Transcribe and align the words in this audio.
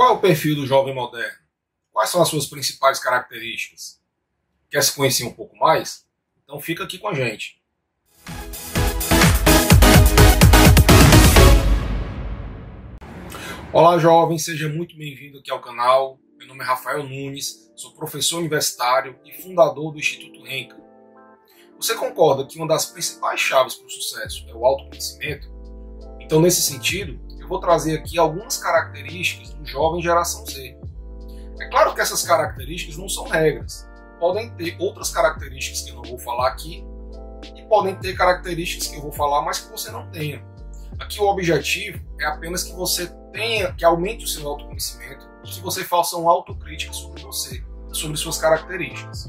Qual 0.00 0.08
é 0.08 0.12
o 0.14 0.18
perfil 0.18 0.56
do 0.56 0.66
jovem 0.66 0.94
moderno? 0.94 1.36
Quais 1.92 2.08
são 2.08 2.22
as 2.22 2.28
suas 2.28 2.46
principais 2.46 2.98
características? 2.98 4.00
Quer 4.70 4.82
se 4.82 4.94
conhecer 4.96 5.24
um 5.24 5.30
pouco 5.34 5.54
mais? 5.58 6.06
Então 6.42 6.58
fica 6.58 6.84
aqui 6.84 6.96
com 6.96 7.08
a 7.08 7.12
gente. 7.12 7.60
Olá, 13.74 13.98
jovem, 13.98 14.38
seja 14.38 14.70
muito 14.70 14.96
bem-vindo 14.96 15.38
aqui 15.38 15.50
ao 15.50 15.60
canal. 15.60 16.18
Meu 16.38 16.48
nome 16.48 16.64
é 16.64 16.66
Rafael 16.66 17.02
Nunes, 17.02 17.70
sou 17.76 17.92
professor 17.92 18.38
universitário 18.38 19.20
e 19.22 19.42
fundador 19.42 19.92
do 19.92 19.98
Instituto 19.98 20.42
Renca. 20.42 20.80
Você 21.76 21.94
concorda 21.94 22.46
que 22.46 22.56
uma 22.56 22.66
das 22.66 22.86
principais 22.86 23.38
chaves 23.38 23.74
para 23.74 23.86
o 23.86 23.90
sucesso 23.90 24.48
é 24.48 24.54
o 24.54 24.64
autoconhecimento? 24.64 25.46
Então, 26.18 26.40
nesse 26.40 26.62
sentido, 26.62 27.20
vou 27.50 27.58
trazer 27.58 27.98
aqui 27.98 28.16
algumas 28.16 28.56
características 28.56 29.52
do 29.52 29.66
jovem 29.66 30.00
geração 30.00 30.46
Z. 30.46 30.78
É 31.60 31.68
claro 31.68 31.92
que 31.94 32.00
essas 32.00 32.22
características 32.22 32.96
não 32.96 33.08
são 33.08 33.24
regras. 33.24 33.86
Podem 34.20 34.50
ter 34.50 34.76
outras 34.78 35.10
características 35.10 35.82
que 35.82 35.90
eu 35.90 35.96
não 35.96 36.04
vou 36.04 36.18
falar 36.18 36.48
aqui 36.48 36.86
e 37.56 37.62
podem 37.64 37.96
ter 37.96 38.16
características 38.16 38.86
que 38.86 38.96
eu 38.96 39.02
vou 39.02 39.10
falar, 39.10 39.42
mas 39.42 39.58
que 39.58 39.70
você 39.70 39.90
não 39.90 40.08
tenha. 40.10 40.44
Aqui 41.00 41.20
o 41.20 41.24
objetivo 41.24 41.98
é 42.20 42.26
apenas 42.26 42.62
que 42.62 42.72
você 42.72 43.08
tenha, 43.32 43.72
que 43.72 43.84
aumente 43.84 44.24
o 44.24 44.28
seu 44.28 44.46
autoconhecimento 44.48 45.28
que 45.42 45.60
você 45.60 45.82
faça 45.82 46.16
uma 46.16 46.30
autocrítica 46.30 46.92
sobre 46.92 47.22
você, 47.22 47.64
sobre 47.92 48.16
suas 48.16 48.38
características. 48.38 49.26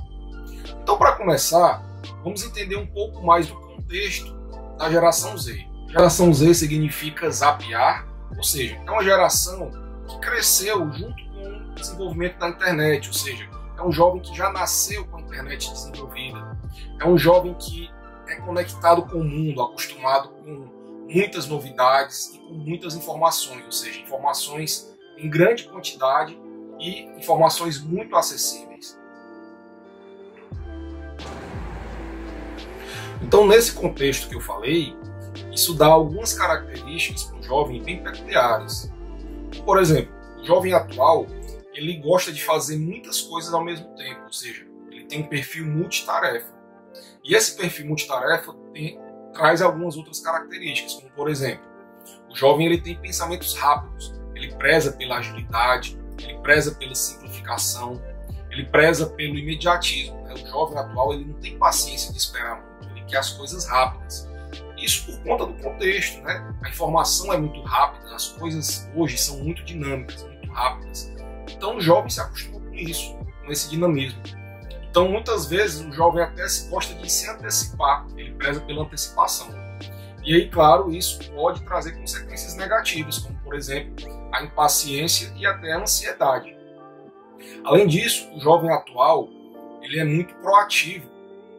Então, 0.84 0.98
para 0.98 1.14
começar, 1.14 1.84
vamos 2.24 2.44
entender 2.44 2.76
um 2.76 2.86
pouco 2.86 3.26
mais 3.26 3.48
do 3.48 3.56
contexto 3.56 4.32
da 4.78 4.92
geração 4.92 5.36
Z. 5.38 5.66
Geração 5.88 6.34
Z 6.34 6.54
significa 6.54 7.30
zapear 7.32 8.11
ou 8.36 8.44
seja, 8.44 8.76
é 8.86 8.92
uma 8.92 9.04
geração 9.04 9.72
que 10.08 10.20
cresceu 10.20 10.92
junto 10.92 11.24
com 11.34 11.72
o 11.72 11.76
desenvolvimento 11.76 12.38
da 12.40 12.50
internet, 12.50 13.08
ou 13.08 13.14
seja, 13.14 13.50
é 13.78 13.84
um 13.84 13.92
jovem 13.92 14.22
que 14.22 14.36
já 14.36 14.52
nasceu 14.52 15.06
com 15.06 15.18
a 15.18 15.22
internet 15.22 15.72
desenvolvida, 15.72 16.58
é 17.00 17.08
um 17.08 17.18
jovem 17.18 17.54
que 17.56 17.90
é 18.28 18.36
conectado 18.36 19.04
com 19.04 19.18
o 19.20 19.24
mundo, 19.24 19.62
acostumado 19.62 20.30
com 20.30 20.82
muitas 21.10 21.48
novidades 21.48 22.34
e 22.34 22.40
com 22.40 22.54
muitas 22.54 22.96
informações, 22.96 23.66
ou 23.66 23.72
seja, 23.72 24.00
informações 24.00 24.96
em 25.18 25.30
grande 25.30 25.66
quantidade 25.66 26.38
e 26.80 27.04
informações 27.18 27.80
muito 27.80 28.16
acessíveis. 28.16 28.98
Então, 33.22 33.46
nesse 33.46 33.74
contexto 33.74 34.28
que 34.28 34.36
eu 34.36 34.42
falei, 34.42 34.96
isso 35.52 35.74
dá 35.76 35.88
algumas 35.88 36.34
características 36.34 37.24
para 37.24 37.41
jovem 37.52 37.84
bem 37.84 38.02
peculiares. 38.02 38.90
Por 39.66 39.78
exemplo, 39.78 40.14
o 40.40 40.46
jovem 40.46 40.74
atual 40.74 41.28
ele 41.74 41.98
gosta 41.98 42.32
de 42.32 42.42
fazer 42.42 42.78
muitas 42.78 43.20
coisas 43.22 43.54
ao 43.54 43.64
mesmo 43.64 43.94
tempo, 43.96 44.24
ou 44.24 44.32
seja, 44.32 44.66
ele 44.90 45.06
tem 45.06 45.22
um 45.22 45.28
perfil 45.28 45.66
multitarefa. 45.66 46.54
E 47.24 47.36
esse 47.36 47.58
perfil 47.58 47.88
multitarefa 47.88 48.54
tem, 48.74 48.98
traz 49.34 49.62
algumas 49.62 49.98
outras 49.98 50.22
características, 50.22 50.94
como 50.96 51.10
por 51.12 51.30
exemplo, 51.30 51.66
o 52.30 52.36
jovem 52.36 52.68
ele 52.68 52.80
tem 52.80 53.00
pensamentos 53.00 53.54
rápidos, 53.56 54.14
ele 54.34 54.54
preza 54.56 54.94
pela 54.94 55.18
agilidade, 55.18 56.00
ele 56.20 56.38
preza 56.40 56.76
pela 56.76 56.96
simplificação, 56.96 58.02
ele 58.50 58.66
preza 58.66 59.08
pelo 59.08 59.38
imediatismo. 59.38 60.22
Né? 60.24 60.34
O 60.34 60.48
jovem 60.48 60.78
atual 60.78 61.14
ele 61.14 61.26
não 61.26 61.40
tem 61.40 61.58
paciência 61.58 62.12
de 62.12 62.18
esperar 62.18 62.62
muito, 62.62 62.90
ele 62.96 63.06
quer 63.06 63.18
as 63.18 63.32
coisas 63.34 63.66
rápidas. 63.68 64.31
Isso 64.82 65.06
por 65.06 65.24
conta 65.24 65.46
do 65.46 65.54
contexto, 65.62 66.22
né? 66.22 66.54
A 66.64 66.70
informação 66.70 67.32
é 67.32 67.38
muito 67.38 67.62
rápida, 67.62 68.16
as 68.16 68.30
coisas 68.30 68.90
hoje 68.96 69.18
são 69.18 69.38
muito 69.38 69.64
dinâmicas, 69.64 70.24
muito 70.24 70.52
rápidas. 70.52 71.12
Então 71.50 71.78
o 71.78 71.82
jovem 71.82 72.10
se 72.10 72.20
acostuma 72.20 72.60
com 72.60 72.74
isso, 72.74 73.16
com 73.46 73.52
esse 73.52 73.70
dinamismo. 73.70 74.22
Então 74.90 75.08
muitas 75.08 75.46
vezes 75.46 75.82
o 75.86 75.92
jovem 75.92 76.24
até 76.24 76.48
se 76.48 76.70
gosta 76.70 76.94
de 76.96 77.12
se 77.12 77.30
antecipar, 77.30 78.08
ele 78.18 78.34
preza 78.34 78.60
pela 78.62 78.84
antecipação. 78.84 79.50
E 80.24 80.36
aí, 80.36 80.50
claro, 80.50 80.92
isso 80.92 81.32
pode 81.32 81.64
trazer 81.64 81.94
consequências 81.94 82.56
negativas, 82.56 83.20
como 83.20 83.36
por 83.40 83.56
exemplo 83.56 84.08
a 84.32 84.44
impaciência 84.44 85.34
e 85.36 85.46
até 85.46 85.74
a 85.74 85.80
ansiedade. 85.80 86.56
Além 87.64 87.88
disso, 87.88 88.30
o 88.34 88.40
jovem 88.40 88.72
atual 88.72 89.30
ele 89.82 90.00
é 90.00 90.04
muito 90.04 90.34
proativo 90.36 91.10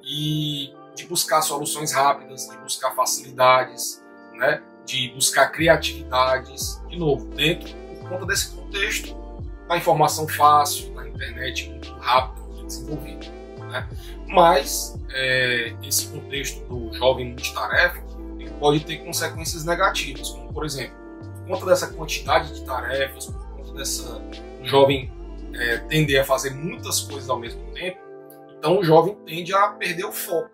e 0.05 0.73
de 0.95 1.07
buscar 1.07 1.43
soluções 1.43 1.93
rápidas, 1.93 2.49
de 2.49 2.57
buscar 2.59 2.93
facilidades, 2.93 4.03
né? 4.35 4.63
de 4.85 5.11
buscar 5.15 5.49
criatividades, 5.49 6.83
de 6.89 6.99
novo, 6.99 7.27
dentro, 7.35 7.75
por 8.01 8.09
conta 8.09 8.27
desse 8.27 8.55
contexto 8.55 9.17
da 9.69 9.77
informação 9.77 10.27
fácil, 10.29 10.93
da 10.95 11.09
internet 11.09 11.71
muito 11.71 11.93
rápida, 11.95 12.47
muito 12.47 12.67
desenvolvida. 12.67 13.27
Né? 13.71 13.89
Mas 14.29 14.99
é, 15.11 15.75
esse 15.83 16.09
contexto 16.09 16.65
do 16.67 16.93
jovem 16.93 17.29
multitarefa 17.29 18.03
ele 18.39 18.51
pode 18.59 18.85
ter 18.85 18.99
consequências 18.99 19.65
negativas, 19.65 20.31
como 20.31 20.53
por 20.53 20.65
exemplo, 20.65 20.97
por 21.39 21.47
conta 21.49 21.67
dessa 21.67 21.87
quantidade 21.89 22.55
de 22.55 22.65
tarefas, 22.65 23.27
por 23.27 23.49
conta 23.57 23.73
dessa 23.75 24.21
jovem 24.63 25.13
é, 25.55 25.79
tender 25.79 26.21
a 26.21 26.25
fazer 26.25 26.51
muitas 26.51 27.01
coisas 27.01 27.29
ao 27.29 27.39
mesmo 27.39 27.63
tempo, 27.73 27.99
então 28.59 28.79
o 28.79 28.85
jovem 28.85 29.17
tende 29.27 29.55
a 29.55 29.69
perder 29.69 30.05
o 30.05 30.13
foco 30.13 30.51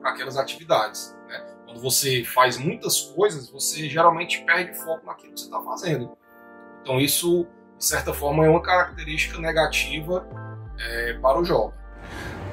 para 0.00 0.10
aquelas 0.10 0.36
atividades. 0.36 1.16
Né? 1.28 1.46
Quando 1.64 1.80
você 1.80 2.24
faz 2.24 2.56
muitas 2.56 3.00
coisas, 3.00 3.50
você 3.50 3.88
geralmente 3.88 4.42
perde 4.44 4.78
foco 4.78 5.06
naquilo 5.06 5.34
que 5.34 5.40
você 5.40 5.46
está 5.46 5.60
fazendo. 5.60 6.16
Então 6.82 7.00
isso, 7.00 7.46
de 7.76 7.84
certa 7.84 8.14
forma, 8.14 8.44
é 8.44 8.48
uma 8.48 8.62
característica 8.62 9.38
negativa 9.38 10.26
é, 10.78 11.14
para 11.14 11.38
o 11.38 11.44
jovem. 11.44 11.78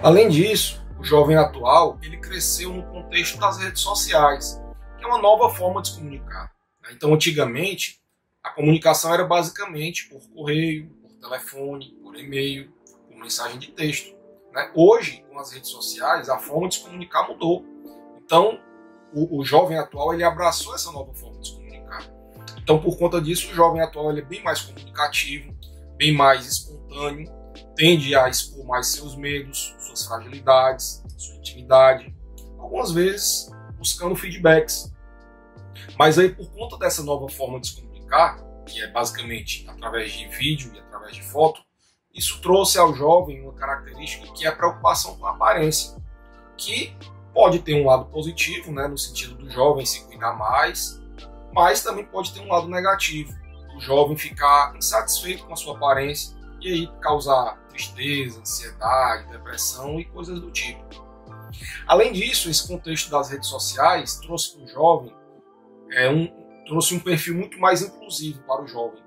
Além 0.04 0.30
disso, 0.30 0.86
o 1.00 1.04
jovem 1.04 1.36
atual 1.36 1.98
ele 2.02 2.18
cresceu 2.18 2.74
no 2.74 2.84
contexto 2.84 3.40
das 3.40 3.58
redes 3.58 3.82
sociais, 3.82 4.62
que 4.98 5.06
é 5.06 5.08
uma 5.08 5.22
nova 5.22 5.50
forma 5.54 5.82
de 5.82 5.90
se 5.90 5.96
comunicar. 5.96 6.52
Né? 6.82 6.90
Então, 6.94 7.14
antigamente, 7.14 8.02
a 8.44 8.50
comunicação 8.50 9.14
era 9.14 9.24
basicamente 9.24 10.08
por 10.08 10.22
correio, 10.30 10.90
por 11.02 11.12
telefone, 11.14 11.98
por 12.04 12.16
e-mail, 12.16 12.72
por 13.08 13.18
mensagem 13.18 13.58
de 13.58 13.72
texto. 13.72 14.16
Né? 14.56 14.72
Hoje, 14.74 15.26
com 15.30 15.38
as 15.38 15.52
redes 15.52 15.70
sociais, 15.70 16.30
a 16.30 16.40
forma 16.40 16.70
de 16.70 16.76
se 16.76 16.82
comunicar 16.82 17.28
mudou. 17.28 17.66
Então, 18.24 18.58
o, 19.14 19.40
o, 19.40 19.46
jovem 19.46 19.78
atual 19.78 20.14
ele 20.14 20.24
abraçou 20.24 20.74
essa 20.74 20.92
nova 20.94 21.14
forma 21.14 21.40
de 21.42 21.50
se 21.50 21.56
comunicar. 21.56 22.10
Então, 22.58 22.80
por 22.80 22.98
conta 22.98 23.22
disso, 23.22 23.52
o 23.52 23.54
jovem 23.54 23.82
atual 23.82 24.10
ele 24.10 24.22
é 24.22 24.26
bem 24.26 24.42
mais 24.42 24.62
comunicativo, 24.62 25.54
bem 25.98 26.14
mais 26.14 26.48
espontâneo, 26.48 27.32
tende 27.76 28.16
a 28.16 28.30
expor 28.30 28.66
mais 28.66 28.88
seus 28.88 29.16
medos, 29.16 29.76
suas 29.80 30.06
fragilidades, 30.08 31.04
sua 31.18 31.36
intimidade, 31.36 32.16
algumas 32.58 32.92
vezes 32.92 33.52
buscando 33.78 34.16
feedbacks. 34.16 34.92
Mas 36.00 36.18
aí, 36.18 36.34
por 36.34 36.50
conta 36.52 36.78
dessa 36.78 37.04
nova 37.04 37.28
forma 37.30 37.60
de 37.60 37.68
se 37.68 37.82
comunicar, 37.82 38.42
que 38.66 38.82
é 38.82 38.88
basicamente 38.88 39.66
através 39.70 40.12
de 40.14 40.28
vídeo 40.30 40.72
e 40.74 40.80
através 40.80 41.16
de 41.16 41.24
foto, 41.24 41.62
isso 42.16 42.40
trouxe 42.42 42.80
ao 42.80 42.96
jovem 42.96 43.42
uma 43.42 43.54
característica 43.54 44.32
que 44.34 44.46
é 44.46 44.50
a 44.50 44.56
preocupação 44.56 45.18
com 45.18 45.26
a 45.26 45.32
aparência, 45.32 46.02
que 46.58 46.96
pode 47.34 47.60
ter 47.60 47.74
um 47.76 47.86
lado 47.86 48.06
positivo, 48.06 48.72
né, 48.72 48.88
no 48.88 48.98
sentido 48.98 49.36
do 49.36 49.50
jovem 49.50 49.86
se 49.86 50.06
cuidar 50.06 50.34
mais, 50.34 51.02
mas 51.54 51.84
também 51.84 52.06
pode 52.06 52.34
ter 52.34 52.40
um 52.40 52.48
lado 52.48 52.68
negativo, 52.68 53.34
o 53.76 53.80
jovem 53.82 54.18
ficar 54.18 54.74
insatisfeito 54.78 55.46
com 55.46 55.52
a 55.52 55.58
sua 55.58 55.76
aparência 55.76 56.34
e 56.62 56.72
aí 56.72 56.92
causar 57.02 57.58
tristeza, 57.68 58.40
ansiedade, 58.40 59.30
depressão 59.30 60.00
e 60.00 60.06
coisas 60.06 60.40
do 60.40 60.50
tipo. 60.50 60.84
Além 61.86 62.14
disso, 62.14 62.50
esse 62.50 62.66
contexto 62.66 63.10
das 63.10 63.30
redes 63.30 63.50
sociais 63.50 64.16
trouxe 64.16 64.56
para 64.56 64.64
o 64.64 64.68
jovem 64.68 65.14
é, 65.92 66.10
um, 66.10 66.28
trouxe 66.66 66.96
um 66.96 67.00
perfil 67.00 67.36
muito 67.36 67.60
mais 67.60 67.82
inclusivo 67.82 68.42
para 68.44 68.64
o 68.64 68.68
jovem. 68.68 69.05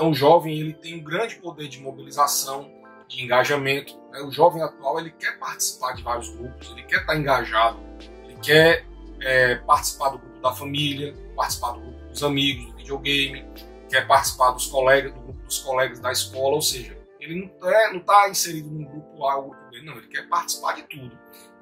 Então 0.00 0.12
o 0.12 0.14
jovem 0.14 0.58
ele 0.58 0.72
tem 0.72 0.98
um 0.98 1.04
grande 1.04 1.34
poder 1.36 1.68
de 1.68 1.78
mobilização, 1.78 2.72
de 3.06 3.22
engajamento. 3.22 4.00
Né? 4.10 4.22
O 4.22 4.30
jovem 4.30 4.62
atual 4.62 4.98
ele 4.98 5.10
quer 5.10 5.38
participar 5.38 5.92
de 5.92 6.02
vários 6.02 6.30
grupos, 6.30 6.70
ele 6.70 6.84
quer 6.84 7.02
estar 7.02 7.14
engajado, 7.18 7.78
ele 8.24 8.38
quer 8.42 8.86
é, 9.20 9.56
participar 9.56 10.08
do 10.08 10.18
grupo 10.18 10.40
da 10.40 10.54
família, 10.54 11.14
participar 11.36 11.72
do 11.72 11.80
grupo 11.80 12.02
dos 12.08 12.24
amigos, 12.24 12.64
do 12.72 12.78
videogame, 12.78 13.46
quer 13.90 14.06
participar 14.06 14.52
dos 14.52 14.68
colegas, 14.68 15.12
do 15.12 15.20
grupo 15.20 15.42
dos 15.42 15.58
colegas 15.58 16.00
da 16.00 16.10
escola, 16.10 16.54
ou 16.54 16.62
seja, 16.62 16.96
ele 17.20 17.52
não 17.92 17.98
está 17.98 18.26
é, 18.26 18.30
inserido 18.30 18.70
num 18.70 18.86
grupo 18.86 19.26
A 19.26 19.36
ou 19.36 19.50
grupo 19.50 19.70
B, 19.70 19.82
não, 19.82 19.98
ele 19.98 20.08
quer 20.08 20.26
participar 20.30 20.76
de 20.76 20.82
tudo. 20.84 21.14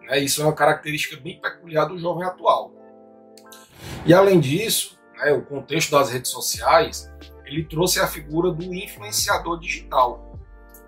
Né? 0.02 0.20
Isso 0.20 0.40
é 0.40 0.44
uma 0.44 0.54
característica 0.54 1.20
bem 1.20 1.40
peculiar 1.40 1.86
do 1.86 1.98
jovem 1.98 2.24
atual. 2.24 2.72
E 4.06 4.14
além 4.14 4.38
disso, 4.38 4.96
né, 5.16 5.32
o 5.32 5.44
contexto 5.44 5.90
das 5.90 6.08
redes 6.12 6.30
sociais 6.30 7.10
ele 7.48 7.64
trouxe 7.64 7.98
a 8.00 8.06
figura 8.06 8.50
do 8.50 8.74
influenciador 8.74 9.58
digital. 9.58 10.38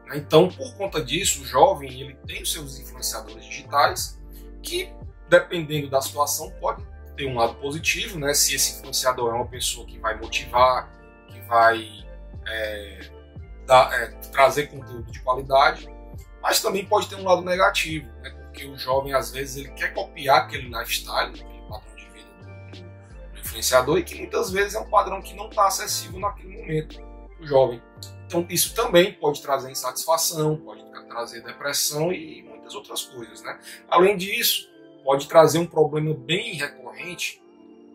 Né? 0.07 0.19
Então, 0.19 0.49
por 0.49 0.75
conta 0.77 1.03
disso, 1.03 1.43
o 1.43 1.45
jovem 1.45 2.01
ele 2.01 2.15
tem 2.27 2.43
os 2.43 2.53
seus 2.53 2.79
influenciadores 2.79 3.45
digitais 3.45 4.21
que, 4.63 4.93
dependendo 5.29 5.89
da 5.89 6.01
situação, 6.01 6.51
pode 6.61 6.85
ter 7.17 7.27
um 7.27 7.37
lado 7.37 7.55
positivo, 7.55 8.19
né? 8.19 8.35
Se 8.35 8.55
esse 8.55 8.79
influenciador 8.79 9.33
é 9.33 9.35
uma 9.35 9.47
pessoa 9.47 9.87
que 9.87 9.99
vai 9.99 10.19
motivar, 10.19 10.91
que 11.29 11.41
vai 11.43 11.89
é, 12.47 13.11
dar, 13.67 13.93
é, 13.93 14.07
trazer 14.33 14.67
conteúdo 14.67 15.11
de 15.11 15.21
qualidade, 15.21 15.89
mas 16.43 16.61
também 16.61 16.85
pode 16.85 17.09
ter 17.09 17.17
um 17.17 17.25
lado 17.25 17.43
negativo, 17.43 18.07
né? 18.23 18.31
porque 18.31 18.67
o 18.67 18.77
jovem 18.77 19.15
às 19.15 19.31
vezes 19.31 19.57
ele 19.57 19.71
quer 19.71 19.95
copiar 19.95 20.43
aquele 20.43 20.69
lifestyle, 20.69 21.33
influenciador 23.61 23.99
e 23.99 24.03
que 24.03 24.17
muitas 24.17 24.51
vezes 24.51 24.75
é 24.75 24.81
um 24.81 24.89
padrão 24.89 25.21
que 25.23 25.35
não 25.35 25.49
está 25.49 25.67
acessível 25.67 26.19
naquele 26.19 26.59
momento 26.59 26.99
para 26.99 27.45
o 27.45 27.47
jovem. 27.47 27.83
Então 28.27 28.47
isso 28.49 28.75
também 28.75 29.13
pode 29.13 29.43
trazer 29.43 29.71
insatisfação, 29.71 30.57
pode 30.57 30.85
trazer 31.09 31.43
depressão 31.43 32.13
e 32.13 32.43
muitas 32.43 32.75
outras 32.75 33.03
coisas, 33.03 33.43
né? 33.43 33.59
Além 33.89 34.17
disso, 34.17 34.69
pode 35.05 35.29
trazer 35.29 35.59
um 35.59 35.67
problema 35.67 36.15
bem 36.15 36.55
recorrente 36.55 37.43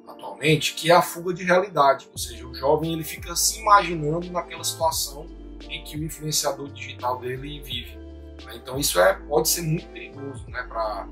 atualmente, 0.07 0.73
que 0.73 0.91
é 0.91 0.93
a 0.93 1.01
fuga 1.01 1.33
de 1.33 1.43
realidade, 1.43 2.07
ou 2.11 2.17
seja, 2.17 2.45
o 2.45 2.53
jovem 2.53 2.93
ele 2.93 3.03
fica 3.03 3.35
se 3.35 3.59
imaginando 3.59 4.31
naquela 4.31 4.63
situação 4.63 5.27
em 5.69 5.83
que 5.83 5.97
o 5.97 6.03
influenciador 6.03 6.69
digital 6.69 7.19
dele 7.19 7.61
vive. 7.61 7.97
Né? 8.45 8.55
Então 8.55 8.77
isso 8.77 8.99
é, 8.99 9.13
pode 9.13 9.49
ser 9.49 9.61
muito 9.61 9.87
perigoso 9.87 10.45
né, 10.49 10.63
para 10.63 11.07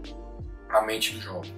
a 0.70 0.82
mente 0.82 1.16
do 1.16 1.22
jovem. 1.22 1.54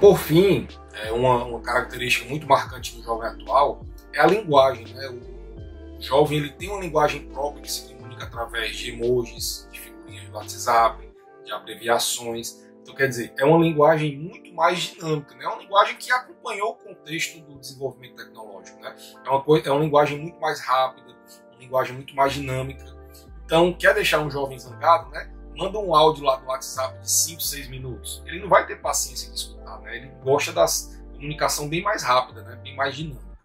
Por 0.00 0.16
fim, 0.16 0.66
é 0.94 1.12
uma, 1.12 1.44
uma, 1.44 1.60
característica 1.60 2.26
muito 2.26 2.46
marcante 2.46 2.96
do 2.96 3.02
jovem 3.02 3.28
atual 3.28 3.84
é 4.14 4.20
a 4.20 4.26
linguagem. 4.26 4.86
Né? 4.94 5.08
O, 5.08 5.98
o 5.98 6.00
jovem 6.00 6.38
ele 6.38 6.48
tem 6.52 6.70
uma 6.70 6.80
linguagem 6.80 7.28
própria 7.28 7.62
que 7.62 7.70
se 7.70 7.92
comunica 7.92 8.24
através 8.24 8.74
de 8.74 8.92
emojis, 8.92 9.68
de 9.70 9.78
figurinhas 9.78 10.24
do 10.24 10.34
WhatsApp, 10.34 11.06
de 11.44 11.52
abreviações. 11.52 12.64
Então, 12.80 12.94
quer 12.94 13.08
dizer, 13.08 13.34
é 13.38 13.44
uma 13.44 13.62
linguagem 13.62 14.16
muito 14.16 14.50
mais 14.54 14.78
dinâmica, 14.78 15.34
né? 15.34 15.44
é 15.44 15.48
uma 15.48 15.60
linguagem 15.60 15.96
que 15.96 16.10
acompanhou 16.10 16.70
o 16.70 16.74
contexto 16.76 17.38
do 17.40 17.58
desenvolvimento 17.58 18.16
tecnológico. 18.16 18.80
Né? 18.80 18.96
É, 19.22 19.28
uma 19.28 19.42
coisa, 19.42 19.68
é 19.68 19.70
uma 19.70 19.84
linguagem 19.84 20.18
muito 20.18 20.40
mais 20.40 20.60
rápida, 20.60 21.14
uma 21.52 21.60
linguagem 21.60 21.94
muito 21.94 22.16
mais 22.16 22.32
dinâmica. 22.32 22.86
Então, 23.44 23.70
quer 23.74 23.92
deixar 23.94 24.20
um 24.20 24.30
jovem 24.30 24.58
zangado, 24.58 25.10
né? 25.10 25.30
Manda 25.60 25.78
um 25.78 25.94
áudio 25.94 26.24
lá 26.24 26.40
no 26.40 26.46
WhatsApp 26.46 26.98
de 27.00 27.10
5, 27.10 27.42
6 27.42 27.68
minutos. 27.68 28.22
Ele 28.24 28.40
não 28.40 28.48
vai 28.48 28.66
ter 28.66 28.80
paciência 28.80 29.30
de 29.30 29.38
escutar, 29.38 29.78
né? 29.82 29.94
ele 29.94 30.08
gosta 30.22 30.52
da 30.52 30.64
comunicação 31.12 31.68
bem 31.68 31.82
mais 31.82 32.02
rápida, 32.02 32.42
né? 32.42 32.56
bem 32.62 32.74
mais 32.74 32.96
dinâmica. 32.96 33.38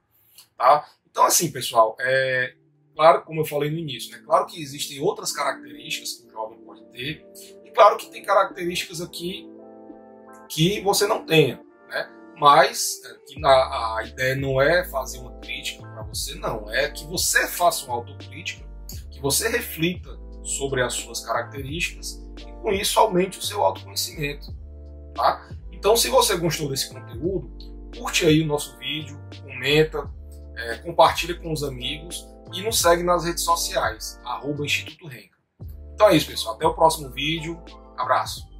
Tá? 0.58 0.88
Então, 1.12 1.26
assim, 1.26 1.52
pessoal, 1.52 1.98
é, 2.00 2.56
claro, 2.96 3.24
como 3.24 3.42
eu 3.42 3.46
falei 3.46 3.70
no 3.70 3.78
início, 3.78 4.16
né? 4.16 4.24
claro 4.26 4.46
que 4.46 4.62
existem 4.62 5.02
outras 5.02 5.34
características 5.34 6.14
que 6.14 6.28
o 6.28 6.32
jovem 6.32 6.58
pode 6.60 6.86
ter, 6.86 7.26
claro 7.74 7.98
que 7.98 8.10
tem 8.10 8.24
características 8.24 9.02
aqui 9.02 9.50
que 10.48 10.80
você 10.80 11.06
não 11.06 11.26
tenha, 11.26 11.62
né? 11.90 12.10
Mas 12.38 13.02
é, 13.04 13.14
que 13.28 13.40
na, 13.40 13.98
a 13.98 14.04
ideia 14.06 14.36
não 14.36 14.62
é 14.62 14.86
fazer 14.86 15.18
uma 15.18 15.38
crítica 15.40 15.82
para 15.82 16.04
você, 16.04 16.36
não. 16.36 16.72
É 16.72 16.90
que 16.90 17.06
você 17.06 17.48
faça 17.48 17.86
uma 17.86 17.96
autocrítica, 17.96 18.66
que 19.12 19.20
você 19.20 19.50
reflita 19.50 20.18
sobre 20.46 20.82
as 20.82 20.94
suas 20.94 21.26
características 21.26 22.24
e 22.40 22.52
com 22.62 22.72
isso 22.72 23.00
aumente 23.00 23.40
o 23.40 23.42
seu 23.42 23.64
autoconhecimento, 23.64 24.56
tá? 25.14 25.50
Então, 25.72 25.98
se 25.98 26.10
você 26.10 26.38
gostou 26.38 26.70
desse 26.70 26.94
conteúdo, 26.94 27.52
curte 27.98 28.26
aí 28.26 28.42
o 28.42 28.46
nosso 28.46 28.78
vídeo, 28.78 29.20
comenta, 29.42 30.10
é, 30.58 30.76
compartilha 30.78 31.36
com 31.36 31.52
os 31.52 31.64
amigos 31.64 32.26
e 32.54 32.62
nos 32.62 32.80
segue 32.80 33.04
nas 33.04 33.26
redes 33.26 33.44
sociais, 33.44 34.20
arroba 34.24 34.64
Instituto 34.64 35.08
Renca. 35.08 35.36
Então 35.94 36.10
é 36.10 36.16
isso, 36.16 36.28
pessoal. 36.28 36.56
Até 36.56 36.68
o 36.68 36.74
próximo 36.74 37.10
vídeo. 37.10 37.62
Abraço. 37.98 38.55